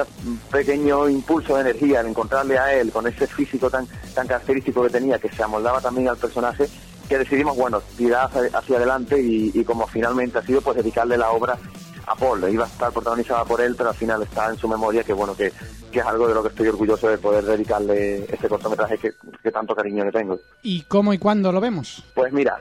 pequeño 0.53 1.09
impulso 1.09 1.57
de 1.57 1.63
energía 1.63 2.01
en 2.01 2.09
encontrarle 2.09 2.57
a 2.59 2.73
él 2.73 2.93
con 2.93 3.07
ese 3.07 3.27
físico 3.27 3.69
tan, 3.69 3.89
tan 4.15 4.29
característico 4.29 4.83
que 4.85 4.91
tenía, 4.91 5.19
que 5.19 5.29
se 5.31 5.43
amoldaba 5.43 5.81
también 5.81 6.09
al 6.09 6.19
personaje, 6.19 6.69
que 7.09 7.19
decidimos, 7.19 7.57
bueno, 7.57 7.81
tirar 7.97 8.31
hacia, 8.53 8.77
adelante 8.77 9.21
y, 9.21 9.51
y, 9.55 9.65
como 9.65 9.89
finalmente 9.89 10.39
ha 10.39 10.43
sido, 10.43 10.61
pues 10.61 10.77
dedicarle 10.77 11.17
la 11.17 11.31
obra 11.31 11.59
a 12.07 12.15
Paul, 12.15 12.49
iba 12.51 12.65
a 12.65 12.69
estar 12.69 12.93
protagonizada 12.93 13.45
por 13.45 13.61
él, 13.61 13.75
pero 13.77 13.91
al 13.91 13.97
final 13.97 14.23
está 14.23 14.49
en 14.49 14.57
su 14.57 14.69
memoria, 14.69 15.03
que 15.03 15.13
bueno, 15.13 15.37
que, 15.37 15.53
que 15.91 15.99
es 15.99 16.07
algo 16.07 16.29
de 16.29 16.35
lo 16.35 16.43
que 16.43 16.49
estoy 16.49 16.69
orgulloso 16.69 17.09
de 17.09 17.19
poder 17.19 17.45
dedicarle 17.45 18.25
este 18.33 18.49
cortometraje 18.49 18.99
que, 18.99 19.13
que 19.43 19.51
tanto 19.51 19.75
cariño 19.75 20.05
le 20.05 20.13
tengo. 20.13 20.39
¿Y 20.63 20.83
cómo 20.83 21.13
y 21.13 21.19
cuándo 21.19 21.51
lo 21.51 21.61
vemos? 21.61 22.05
Pues 22.15 22.33
mira, 22.33 22.61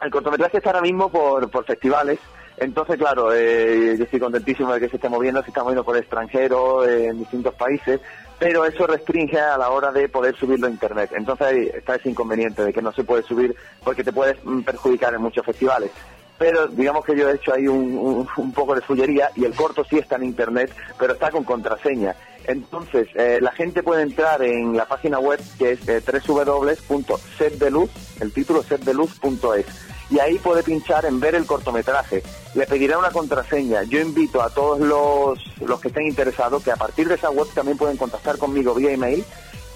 el 0.00 0.10
cortometraje 0.10 0.58
está 0.58 0.70
ahora 0.70 0.82
mismo 0.82 1.10
por, 1.10 1.50
por 1.50 1.64
festivales, 1.64 2.18
entonces, 2.58 2.96
claro, 2.96 3.34
eh, 3.34 3.96
yo 3.98 4.04
estoy 4.04 4.18
contentísimo 4.18 4.72
de 4.72 4.80
que 4.80 4.88
se 4.88 4.96
esté 4.96 5.08
moviendo, 5.08 5.42
se 5.42 5.48
está 5.48 5.62
moviendo 5.62 5.84
por 5.84 5.94
el 5.96 6.02
extranjero, 6.02 6.86
eh, 6.86 7.08
en 7.08 7.18
distintos 7.18 7.54
países, 7.54 8.00
pero 8.38 8.64
eso 8.64 8.86
restringe 8.86 9.38
a 9.38 9.58
la 9.58 9.68
hora 9.68 9.92
de 9.92 10.08
poder 10.08 10.34
subirlo 10.36 10.66
a 10.66 10.70
Internet. 10.70 11.10
Entonces 11.14 11.46
ahí 11.46 11.70
está 11.74 11.96
ese 11.96 12.08
inconveniente 12.08 12.64
de 12.64 12.72
que 12.72 12.80
no 12.80 12.92
se 12.92 13.04
puede 13.04 13.22
subir 13.24 13.54
porque 13.84 14.04
te 14.04 14.12
puedes 14.12 14.42
mm, 14.42 14.62
perjudicar 14.62 15.12
en 15.14 15.22
muchos 15.22 15.44
festivales 15.44 15.90
pero 16.38 16.66
digamos 16.68 17.04
que 17.04 17.16
yo 17.16 17.28
he 17.28 17.34
hecho 17.34 17.54
ahí 17.54 17.66
un, 17.66 18.26
un, 18.36 18.52
poco 18.52 18.74
de 18.74 18.80
fullería 18.80 19.30
y 19.34 19.44
el 19.44 19.54
corto 19.54 19.84
sí 19.84 19.98
está 19.98 20.16
en 20.16 20.24
internet, 20.24 20.72
pero 20.98 21.14
está 21.14 21.30
con 21.30 21.44
contraseña. 21.44 22.14
Entonces, 22.46 23.08
eh, 23.14 23.38
la 23.40 23.52
gente 23.52 23.82
puede 23.82 24.02
entrar 24.02 24.42
en 24.42 24.76
la 24.76 24.86
página 24.86 25.18
web 25.18 25.40
que 25.58 25.72
es 25.72 25.88
eh, 25.88 26.00
www.setdeluz, 26.28 27.90
el 28.20 28.32
título 28.32 28.62
setdeluz.es, 28.62 29.66
y 30.10 30.20
ahí 30.20 30.38
puede 30.38 30.62
pinchar 30.62 31.04
en 31.06 31.18
ver 31.18 31.34
el 31.34 31.46
cortometraje. 31.46 32.22
Le 32.54 32.66
pedirá 32.66 32.98
una 32.98 33.10
contraseña. 33.10 33.82
Yo 33.82 33.98
invito 33.98 34.40
a 34.40 34.50
todos 34.50 34.78
los, 34.78 35.60
los 35.60 35.80
que 35.80 35.88
estén 35.88 36.06
interesados 36.06 36.62
que 36.62 36.70
a 36.70 36.76
partir 36.76 37.08
de 37.08 37.16
esa 37.16 37.30
web 37.30 37.48
también 37.52 37.76
pueden 37.76 37.96
contactar 37.96 38.38
conmigo 38.38 38.74
vía 38.74 38.92
email 38.92 39.24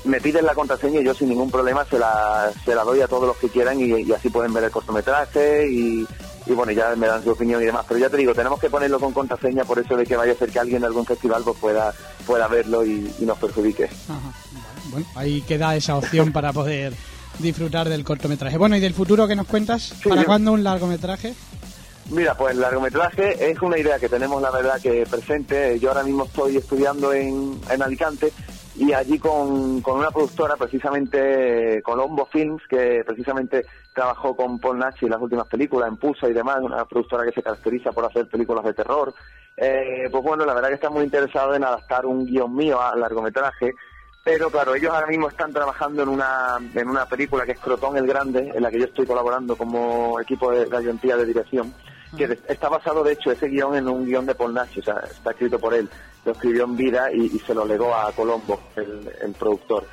me 0.05 0.21
piden 0.21 0.47
la 0.47 0.55
contraseña 0.55 1.01
y 1.01 1.05
yo 1.05 1.15
sin 1.15 1.29
ningún 1.29 1.51
problema 1.51 1.85
se 1.85 1.99
la, 1.99 2.51
se 2.65 2.75
la 2.75 2.85
doy 2.85 3.01
a 3.01 3.09
todos 3.09 3.27
los 3.27 3.37
que 3.37 3.49
quieran 3.49 3.79
y 3.81 4.11
así 4.13 4.31
pueden 4.31 4.53
ver 4.53 4.65
el 4.65 4.71
cortometraje 4.71 5.69
y, 5.71 6.07
y 6.51 6.55
bueno, 6.55 6.73
ya 6.73 6.97
me 6.97 7.07
dan 7.07 7.23
su 7.23 7.31
opinión 7.31 7.63
y 7.63 7.67
demás. 7.67 7.85
Pero 7.87 8.01
ya 8.01 8.11
te 8.11 8.17
digo, 8.17 8.35
tenemos 8.35 8.59
que 8.59 8.69
ponerlo 8.69 8.99
con 8.99 9.13
contraseña 9.13 9.65
por 9.65 9.79
eso 9.79 9.97
de 9.97 10.05
que 10.05 10.17
vaya 10.17 10.33
a 10.33 10.37
ser 10.37 10.51
que 10.51 10.59
alguien 10.59 10.81
de 10.81 10.89
algún 10.89 11.07
festival 11.07 11.43
pues 11.45 11.57
pueda, 11.59 11.95
pueda 12.27 12.49
verlo 12.49 12.85
y, 12.85 13.09
nos 13.21 13.39
perjudique. 13.39 13.89
Bueno, 14.91 15.07
ahí 15.15 15.43
queda 15.43 15.77
esa 15.77 15.97
opción 15.97 16.33
para 16.33 16.53
poder 16.53 16.93
disfrutar 17.39 17.89
del 17.89 18.05
cortometraje. 18.05 18.59
Bueno, 18.59 18.77
¿y 18.77 18.81
del 18.81 18.95
futuro 18.95 19.29
que 19.29 19.37
nos 19.37 19.47
cuentas? 19.47 19.95
¿Para 20.07 20.25
cuándo 20.25 20.53
un 20.53 20.65
largometraje? 20.65 21.35
Mira, 22.11 22.37
pues 22.37 22.55
el 22.55 22.61
largometraje 22.61 23.51
es 23.51 23.63
una 23.63 23.79
idea 23.79 24.01
que 24.01 24.09
tenemos, 24.09 24.43
la 24.43 24.51
verdad, 24.51 24.81
que 24.81 25.07
presente. 25.09 25.79
Yo 25.79 25.91
ahora 25.91 26.03
mismo 26.03 26.25
estoy 26.25 26.57
estudiando 26.57 27.13
en, 27.13 27.61
en 27.71 27.83
Alicante 27.83 28.33
y 28.77 28.93
allí 28.93 29.19
con, 29.19 29.81
con 29.83 29.99
una 29.99 30.11
productora, 30.11 30.57
precisamente 30.57 31.83
Colombo 31.85 32.27
Films, 32.27 32.63
que 32.69 33.05
precisamente 33.07 33.67
trabajó 34.01 34.35
con 34.35 34.59
Paul 34.59 34.79
Nachi 34.79 35.05
en 35.05 35.11
las 35.11 35.21
últimas 35.21 35.47
películas, 35.47 35.87
en 35.91 35.99
Pusa 35.99 36.27
y 36.27 36.33
demás, 36.33 36.57
una 36.63 36.87
productora 36.87 37.23
que 37.25 37.33
se 37.33 37.43
caracteriza 37.43 37.93
por 37.93 38.07
hacer 38.07 38.27
películas 38.29 38.65
de 38.65 38.73
terror. 38.73 39.13
Eh, 39.59 40.09
pues 40.11 40.25
bueno, 40.25 40.47
la 40.47 40.55
verdad 40.55 40.69
que 40.69 40.77
está 40.77 40.89
muy 40.89 41.05
interesado 41.05 41.55
en 41.55 41.65
adaptar 41.65 42.07
un 42.07 42.25
guion 42.25 42.57
mío 42.57 42.81
al 42.81 42.99
largometraje, 42.99 43.75
pero 44.25 44.49
claro, 44.49 44.75
ellos 44.75 44.91
ahora 44.91 45.07
mismo 45.07 45.29
están 45.29 45.53
trabajando 45.53 46.03
en 46.03 46.09
una, 46.09 46.57
en 46.75 46.89
una 46.89 47.05
película 47.05 47.45
que 47.45 47.53
es 47.53 47.59
Crotón 47.59 47.99
el 47.99 48.07
Grande, 48.07 48.51
en 48.55 48.63
la 48.63 48.71
que 48.71 48.79
yo 48.79 48.87
estoy 48.87 49.05
colaborando 49.05 49.55
como 49.55 50.19
equipo 50.19 50.51
de 50.51 50.65
garantía 50.65 51.19
de 51.19 51.27
dirección, 51.27 51.75
que 52.17 52.39
está 52.49 52.71
basado 52.71 53.05
de 53.05 53.13
hecho 53.13 53.31
ese 53.31 53.49
guion 53.49 53.77
en 53.77 53.87
un 53.87 54.07
guion 54.07 54.25
de 54.25 54.35
Paul 54.35 54.55
Nachi, 54.55 54.81
o 54.81 54.83
sea, 54.83 55.01
está 55.11 55.33
escrito 55.33 55.59
por 55.59 55.75
él, 55.75 55.91
lo 56.25 56.33
escribió 56.33 56.65
en 56.65 56.75
vida 56.75 57.13
y, 57.13 57.29
se 57.41 57.53
lo 57.53 57.67
legó 57.67 57.95
a 57.95 58.11
Colombo, 58.13 58.59
el 58.77 59.35
productor. 59.39 59.85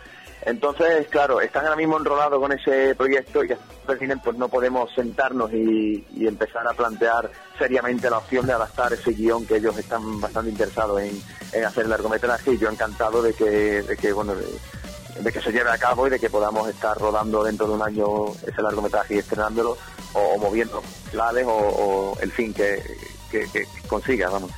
Entonces, 0.46 1.08
claro, 1.10 1.42
están 1.42 1.66
ahora 1.66 1.76
mismo 1.76 1.98
enrolados 1.98 2.40
con 2.40 2.52
ese 2.52 2.96
proyecto 2.96 3.44
y 3.44 3.50
pues 3.86 4.38
no 4.38 4.50
podemos 4.50 4.94
sentarnos 4.94 5.52
y, 5.54 6.06
empezar 6.20 6.68
a 6.68 6.74
plantear 6.74 7.32
seriamente 7.58 8.10
la 8.10 8.20
opción 8.20 8.46
de 8.46 8.54
adaptar 8.54 8.94
ese 8.94 9.12
guion 9.12 9.46
que 9.46 9.58
ellos 9.58 9.78
están 9.78 10.22
bastante 10.22 10.52
interesados 10.52 11.02
en, 11.02 11.66
hacer 11.66 11.86
el 11.86 11.90
largometraje 11.90 12.54
y 12.54 12.58
yo 12.58 12.70
encantado 12.70 13.22
de 13.22 13.34
que, 13.34 13.82
de 13.82 13.98
que 13.98 14.14
bueno, 14.14 14.36
de, 14.36 15.32
que 15.32 15.42
se 15.42 15.52
lleve 15.52 15.72
a 15.72 15.78
cabo 15.78 16.08
y 16.08 16.10
de 16.10 16.20
que 16.20 16.30
podamos 16.30 16.70
estar 16.70 16.98
rodando 16.98 17.44
dentro 17.44 17.68
de 17.68 17.74
un 17.74 17.82
año 17.82 18.28
ese 18.46 18.62
largometraje 18.62 19.16
y 19.16 19.18
estrenándolo 19.20 19.78
o, 20.14 20.38
moviendo 20.38 20.84
planes 21.12 21.46
o, 21.48 22.16
el 22.22 22.32
fin 22.32 22.54
que, 22.54 22.84
que 23.32 23.68
consiga, 23.88 24.30
vamos. 24.30 24.52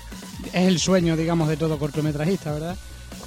Es 0.53 0.67
el 0.67 0.79
sueño, 0.79 1.15
digamos, 1.15 1.47
de 1.47 1.57
todo 1.57 1.77
cortometrajista, 1.77 2.53
¿verdad? 2.53 2.75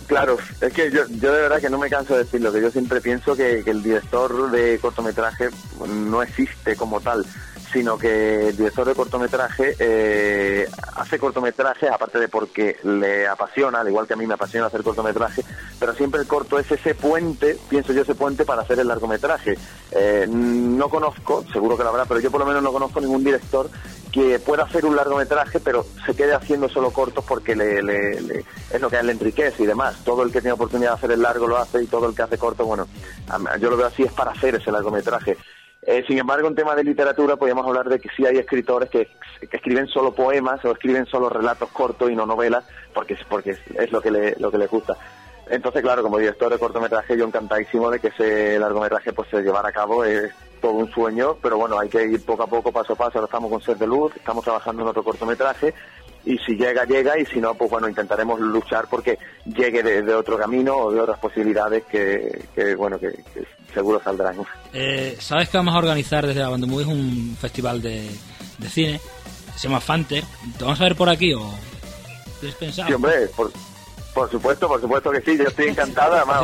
Claro, 0.07 0.39
es 0.61 0.73
que 0.73 0.91
yo, 0.91 1.07
yo 1.09 1.33
de 1.33 1.43
verdad 1.43 1.61
que 1.61 1.71
no 1.71 1.79
me 1.79 1.89
canso 1.89 2.15
de 2.15 2.25
decirlo, 2.25 2.53
que 2.53 2.61
yo 2.61 2.71
siempre 2.71 3.01
pienso 3.01 3.37
que, 3.37 3.63
el 3.67 3.83
director 3.83 4.51
de 4.51 4.79
cortometraje 4.79 5.49
no 5.89 6.23
existe 6.23 6.77
como 6.77 7.01
tal, 7.01 7.25
sino 7.73 7.97
que 7.97 8.49
el 8.49 8.57
director 8.57 8.87
de 8.87 8.95
cortometraje 8.95 9.77
eh, 9.79 10.69
hace 10.97 11.19
cortometraje, 11.19 11.89
aparte 11.89 12.19
de 12.19 12.29
porque 12.29 12.77
le 12.85 13.27
apasiona, 13.27 13.81
al 13.81 13.89
igual 13.89 14.07
que 14.07 14.13
a 14.13 14.17
mí 14.17 14.27
me 14.27 14.35
apasiona 14.35 14.67
hacer 14.67 14.83
cortometraje, 14.83 15.43
pero 15.81 15.95
siempre 15.95 16.21
el 16.21 16.27
corto 16.27 16.59
es 16.59 16.71
ese 16.71 16.95
puente, 16.95 17.59
pienso 17.69 17.93
yo 17.93 18.03
ese 18.03 18.15
puente 18.15 18.45
para 18.45 18.63
hacer 18.63 18.79
el 18.79 18.89
largometraje. 18.89 19.57
Eh, 19.91 20.27
no 20.29 20.89
conozco, 20.89 21.45
seguro 21.53 21.77
que 21.77 21.83
lo 21.83 21.89
habrá, 21.89 22.05
pero 22.05 22.21
yo 22.21 22.31
por 22.31 22.41
lo 22.41 22.47
menos 22.47 22.63
no 22.63 22.73
conozco 22.73 23.01
ningún 23.01 23.25
director 23.25 23.71
que 24.13 24.39
pueda 24.39 24.65
hacer 24.65 24.85
un 24.85 24.95
largometraje, 24.95 25.59
pero 25.59 25.87
se 26.05 26.15
quede 26.15 26.35
haciendo 26.35 26.69
solo 26.69 26.91
cortos 26.91 27.25
porque 27.27 27.57
le, 27.57 27.79
es 28.71 28.81
lo 28.81 28.91
que 28.91 28.97
a 28.97 29.01
él 29.01 29.07
le 29.07 29.13
enriquece 29.13 29.63
y 29.63 29.67
demás. 29.67 30.05
Todo 30.05 30.23
el 30.23 30.31
que 30.31 30.43
tiene 30.43 30.53
oportunidad 30.53 30.91
de 30.91 30.97
hacer 30.97 31.13
el 31.13 31.23
largo 31.23 31.49
lo 31.49 31.57
hace 31.57 31.83
y 31.83 31.87
todo 31.87 32.09
el 32.09 32.15
que 32.15 32.23
hace 32.23 32.37
corto, 32.37 32.67
bueno, 32.67 32.87
yo 33.59 33.71
lo 33.71 33.77
veo 33.79 33.87
así, 33.87 34.03
es 34.03 34.13
para 34.13 34.33
hacer 34.33 34.57
ese 34.57 34.71
largometraje. 34.71 35.39
Eh, 35.85 36.05
sin 36.07 36.19
embargo, 36.19 36.47
en 36.47 36.55
tema 36.55 36.77
de 36.77 36.85
literatura 36.85 37.37
podríamos 37.37 37.67
hablar 37.67 37.89
de 37.89 37.99
que 37.99 38.09
sí 38.17 38.25
hay 38.25 38.37
escritores 38.37 38.89
que, 38.89 39.09
escriben 39.51 39.89
solo 39.89 40.15
poemas 40.15 40.65
o 40.65 40.71
escriben 40.71 41.07
solo 41.07 41.29
relatos 41.29 41.71
cortos 41.71 42.11
y 42.11 42.15
no 42.15 42.25
novelas, 42.25 42.65
porque, 42.95 43.17
porque 43.29 43.57
es 43.75 43.91
lo 43.91 44.01
que, 44.01 44.13
le, 44.13 44.37
lo 44.37 44.51
que 44.51 44.59
les 44.59 44.71
gusta. 44.71 44.97
Entonces, 45.51 45.83
claro, 45.83 46.03
como 46.03 46.19
director 46.19 46.53
de 46.53 46.59
cortometraje, 46.59 47.19
yo 47.19 47.25
encantadísimo 47.25 47.91
de 47.91 47.99
que 47.99 48.09
ese 48.09 48.59
largometraje 48.61 49.13
pues 49.13 49.29
se 49.29 49.43
llevara 49.43 49.71
a 49.71 49.73
cabo. 49.73 50.05
Es 50.05 50.33
todo 50.61 50.73
un 50.73 50.91
sueño, 50.93 51.37
pero 51.43 51.59
bueno, 51.59 51.79
hay 51.79 51.89
que 51.89 52.05
ir 52.05 52.25
poco 52.25 52.45
a 52.45 52.47
poco, 52.47 52.71
paso 52.71 52.93
a 52.93 52.97
paso. 52.97 53.19
Ahora 53.19 53.27
estamos 53.27 53.51
con 53.51 53.61
Ser 53.61 53.77
de 53.77 53.87
Luz, 53.89 54.13
estamos 54.15 54.45
trabajando 54.45 54.83
en 54.83 54.89
otro 54.89 55.03
cortometraje 55.03 55.75
y 56.25 56.39
si 56.39 56.57
llega, 56.57 56.85
llega 56.85 57.19
y 57.19 57.27
si 57.27 57.41
no, 57.41 57.55
pues 57.55 57.71
bueno, 57.71 57.89
intentaremos 57.89 58.39
luchar 58.41 58.87
porque 58.89 59.19
llegue 59.45 59.83
de, 59.83 60.15
otro 60.15 60.39
camino 60.39 60.77
o 60.77 60.93
de 60.93 61.01
otras 61.01 61.19
posibilidades 61.19 61.85
que, 61.85 62.75
bueno, 62.77 62.99
que, 62.99 63.13
seguro 63.75 64.01
saldrán. 64.03 64.37
Eh, 64.73 65.17
¿Sabes 65.19 65.49
que 65.49 65.57
vamos 65.57 65.75
a 65.75 65.79
organizar 65.79 66.27
desde 66.27 66.41
la 66.41 66.49
Banda 66.49 66.67
es 66.81 66.87
un 66.87 67.37
festival 67.41 67.83
de, 67.83 68.09
cine? 68.69 69.01
Se 69.57 69.69
llama 69.69 69.81
Fanter. 69.81 70.25
¿Te 70.57 70.65
vamos 70.65 70.81
a 70.81 70.85
ver 70.85 70.97
por 70.97 71.09
aquí 71.09 71.35
o 71.35 71.51
pensado? 72.59 72.89
Sí, 72.89 72.95
hombre, 72.95 73.29
por, 73.37 73.51
por 74.15 74.31
supuesto, 74.31 74.69
por 74.69 74.81
supuesto 74.81 75.11
que 75.11 75.21
sí, 75.23 75.37
yo 75.37 75.45
estoy 75.45 75.69
encantado, 75.69 76.15
además, 76.15 76.43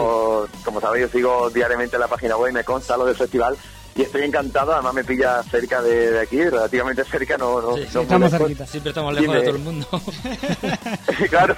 como 0.65 0.81
sabéis, 0.81 1.07
yo 1.07 1.19
sigo 1.19 1.51
diariamente 1.51 1.99
la 1.99 2.09
página 2.09 2.37
web 2.37 2.51
y 2.51 2.55
me 2.55 2.65
consta 2.65 2.97
lo 2.97 3.05
del 3.05 3.17
festival 3.17 3.57
y 3.99 4.03
estoy 4.03 4.23
encantado, 4.23 4.73
además 4.73 4.95
me 4.95 5.03
pilla 5.03 5.43
cerca 5.43 5.83
de, 5.83 6.21
aquí, 6.21 6.41
relativamente 6.41 7.03
cerca, 7.03 7.37
no, 7.37 7.61
no, 7.61 7.77
estamos 7.77 8.31
cerquita, 8.31 8.65
siempre 8.65 8.91
estamos 8.91 9.13
lejos 9.13 9.35
de 9.35 9.41
todo 9.41 9.57
el 9.57 9.63
mundo. 9.63 9.87
claro, 11.31 11.57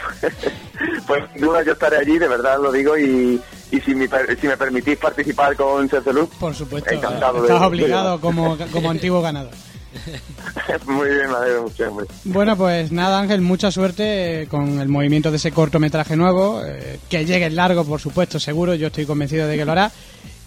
pues 1.07 1.25
sin 1.35 1.43
duda 1.43 1.63
yo 1.63 1.73
estaré 1.73 1.99
allí, 1.99 2.19
de 2.19 2.29
verdad 2.29 2.59
lo 2.59 2.73
digo, 2.73 2.97
y, 2.97 3.39
y 3.71 3.81
si, 3.83 3.95
me, 3.95 4.09
si 4.41 4.49
me 4.49 4.57
permitís 4.57 4.97
participar 4.97 5.55
con 5.55 5.87
Cerceluz, 5.87 6.31
por 6.41 6.55
supuesto, 6.55 6.91
encantado 6.91 7.43
estás 7.43 7.61
obligado 7.61 8.19
como, 8.23 8.57
como 8.73 8.91
antiguo 8.91 9.21
ganador. 9.21 9.53
Muy 10.87 11.09
bien, 11.09 11.31
madre, 11.31 11.61
mucho, 11.61 12.07
Bueno, 12.25 12.57
pues 12.57 12.91
nada, 12.91 13.21
Ángel, 13.21 13.43
mucha 13.43 13.71
suerte 13.71 14.47
con 14.49 14.81
el 14.81 14.89
movimiento 14.89 15.31
de 15.31 15.37
ese 15.37 15.51
cortometraje 15.51 16.17
nuevo. 16.17 16.63
Eh, 16.65 17.01
que 17.09 17.27
llegue 17.27 17.47
el 17.47 17.57
largo, 17.57 17.85
por 17.85 18.01
supuesto, 18.01 18.39
seguro. 18.39 18.75
Yo 18.75 18.87
estoy 18.87 19.05
convencido 19.05 19.49
de 19.49 19.57
que 19.57 19.65
lo 19.65 19.73
hará. 19.73 19.91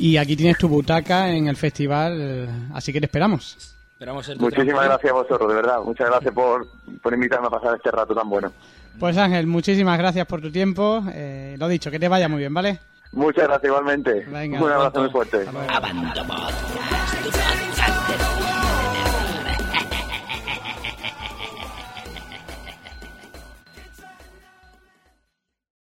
Y 0.04 0.18
aquí 0.18 0.36
tienes 0.36 0.58
tu 0.58 0.68
butaca 0.68 1.30
en 1.30 1.48
el 1.48 1.56
festival, 1.56 2.18
eh, 2.20 2.50
así 2.74 2.92
que 2.92 3.00
te 3.00 3.06
esperamos. 3.06 3.74
Muchísimas 4.38 4.84
gracias 4.84 5.10
a 5.10 5.16
vosotros, 5.16 5.48
de 5.48 5.56
verdad. 5.56 5.80
Muchas 5.82 6.10
gracias 6.10 6.34
por, 6.34 6.68
por 7.02 7.14
invitarme 7.14 7.48
a 7.48 7.50
pasar 7.50 7.76
este 7.78 7.90
rato 7.90 8.14
tan 8.14 8.30
bueno. 8.30 8.52
Pues 9.00 9.18
Ángel, 9.18 9.48
muchísimas 9.48 9.98
gracias 9.98 10.28
por 10.28 10.42
tu 10.42 10.52
tiempo. 10.52 11.02
Eh, 11.14 11.56
lo 11.58 11.70
dicho, 11.70 11.90
que 11.90 12.00
te 12.00 12.10
vaya 12.10 12.28
muy 12.28 12.40
bien, 12.40 12.54
¿vale? 12.54 12.80
Muchas 13.14 13.46
gracias 13.46 13.64
igualmente. 13.64 14.28
Un 14.28 14.72
abrazo 14.72 15.04
muy 15.04 15.10
fuerte. 15.10 15.46